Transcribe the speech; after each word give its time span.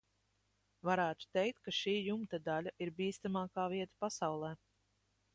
Varētu 0.89 1.27
teikt, 1.37 1.59
ka 1.67 1.73
šī 1.79 1.93
jumta 1.97 2.39
daļa 2.47 2.73
ir 2.85 2.91
bīstamākā 3.01 3.67
vieta 3.75 3.99
pasaulē. 4.05 4.51